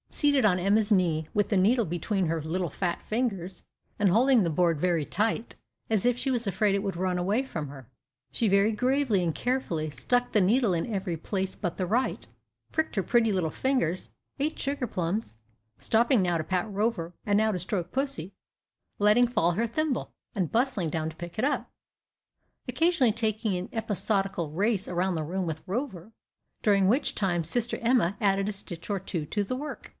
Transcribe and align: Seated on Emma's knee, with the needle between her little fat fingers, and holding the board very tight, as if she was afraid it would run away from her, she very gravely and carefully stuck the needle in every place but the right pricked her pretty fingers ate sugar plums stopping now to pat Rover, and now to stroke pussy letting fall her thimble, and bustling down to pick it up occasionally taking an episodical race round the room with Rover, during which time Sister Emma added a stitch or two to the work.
Seated 0.13 0.43
on 0.43 0.59
Emma's 0.59 0.91
knee, 0.91 1.29
with 1.33 1.49
the 1.49 1.55
needle 1.57 1.85
between 1.85 2.25
her 2.25 2.41
little 2.41 2.69
fat 2.69 3.01
fingers, 3.03 3.63
and 3.97 4.09
holding 4.09 4.43
the 4.43 4.49
board 4.49 4.79
very 4.79 5.05
tight, 5.05 5.55
as 5.89 6.05
if 6.05 6.17
she 6.17 6.29
was 6.31 6.45
afraid 6.45 6.75
it 6.75 6.79
would 6.83 6.97
run 6.97 7.17
away 7.17 7.43
from 7.43 7.69
her, 7.69 7.87
she 8.31 8.47
very 8.47 8.71
gravely 8.71 9.23
and 9.23 9.33
carefully 9.33 9.89
stuck 9.89 10.31
the 10.31 10.41
needle 10.41 10.73
in 10.73 10.91
every 10.93 11.15
place 11.15 11.55
but 11.55 11.77
the 11.77 11.85
right 11.85 12.27
pricked 12.71 12.95
her 12.95 13.03
pretty 13.03 13.31
fingers 13.51 14.09
ate 14.39 14.59
sugar 14.59 14.85
plums 14.85 15.35
stopping 15.77 16.21
now 16.23 16.37
to 16.37 16.43
pat 16.43 16.69
Rover, 16.69 17.13
and 17.25 17.37
now 17.37 17.51
to 17.51 17.59
stroke 17.59 17.91
pussy 17.91 18.33
letting 18.99 19.27
fall 19.27 19.51
her 19.51 19.67
thimble, 19.67 20.13
and 20.35 20.51
bustling 20.51 20.89
down 20.89 21.09
to 21.09 21.15
pick 21.15 21.39
it 21.39 21.45
up 21.45 21.71
occasionally 22.67 23.13
taking 23.13 23.55
an 23.55 23.69
episodical 23.71 24.49
race 24.51 24.89
round 24.89 25.15
the 25.15 25.23
room 25.23 25.45
with 25.45 25.63
Rover, 25.65 26.11
during 26.63 26.87
which 26.87 27.15
time 27.15 27.43
Sister 27.43 27.77
Emma 27.81 28.17
added 28.19 28.49
a 28.49 28.51
stitch 28.51 28.89
or 28.89 28.99
two 28.99 29.25
to 29.27 29.43
the 29.43 29.55
work. 29.55 29.89